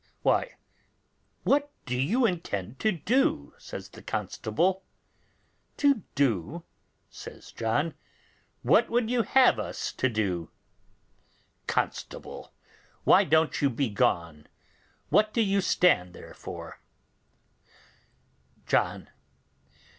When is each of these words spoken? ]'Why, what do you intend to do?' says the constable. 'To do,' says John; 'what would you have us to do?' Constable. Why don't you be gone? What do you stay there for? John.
]'Why, 0.23 0.55
what 1.43 1.69
do 1.85 1.95
you 1.95 2.25
intend 2.25 2.79
to 2.79 2.91
do?' 2.91 3.53
says 3.59 3.87
the 3.89 4.01
constable. 4.01 4.83
'To 5.77 6.01
do,' 6.15 6.63
says 7.11 7.51
John; 7.51 7.93
'what 8.63 8.89
would 8.89 9.11
you 9.11 9.21
have 9.21 9.59
us 9.59 9.91
to 9.93 10.09
do?' 10.09 10.49
Constable. 11.67 12.51
Why 13.03 13.23
don't 13.23 13.61
you 13.61 13.69
be 13.69 13.89
gone? 13.89 14.47
What 15.09 15.35
do 15.35 15.41
you 15.43 15.61
stay 15.61 16.09
there 16.11 16.33
for? 16.33 16.79
John. 18.65 19.07